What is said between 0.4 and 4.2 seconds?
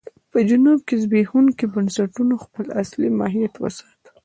جنوب کې زبېښونکو بنسټونو خپل اصلي ماهیت وساته.